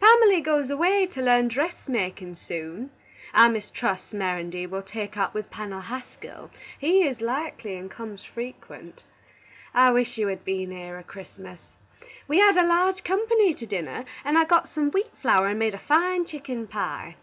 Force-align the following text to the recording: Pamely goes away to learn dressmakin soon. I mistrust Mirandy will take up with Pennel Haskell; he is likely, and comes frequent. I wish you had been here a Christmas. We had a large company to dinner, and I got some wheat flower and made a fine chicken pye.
Pamely 0.00 0.40
goes 0.40 0.70
away 0.70 1.04
to 1.08 1.20
learn 1.20 1.46
dressmakin 1.46 2.36
soon. 2.38 2.88
I 3.34 3.50
mistrust 3.50 4.14
Mirandy 4.14 4.66
will 4.66 4.80
take 4.80 5.18
up 5.18 5.34
with 5.34 5.50
Pennel 5.50 5.82
Haskell; 5.82 6.50
he 6.78 7.02
is 7.06 7.20
likely, 7.20 7.76
and 7.76 7.90
comes 7.90 8.24
frequent. 8.24 9.02
I 9.74 9.90
wish 9.90 10.16
you 10.16 10.28
had 10.28 10.42
been 10.42 10.70
here 10.70 10.96
a 10.96 11.04
Christmas. 11.04 11.60
We 12.26 12.38
had 12.38 12.56
a 12.56 12.66
large 12.66 13.04
company 13.04 13.52
to 13.52 13.66
dinner, 13.66 14.06
and 14.24 14.38
I 14.38 14.46
got 14.46 14.70
some 14.70 14.90
wheat 14.90 15.14
flower 15.20 15.48
and 15.48 15.58
made 15.58 15.74
a 15.74 15.78
fine 15.78 16.24
chicken 16.24 16.66
pye. 16.66 17.16